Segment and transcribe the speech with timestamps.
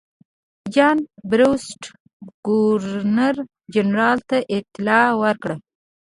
[0.73, 0.97] جان
[1.29, 1.91] بریسټو
[2.45, 3.35] ګورنر
[3.73, 5.55] جنرال ته اطلاع ورکړه.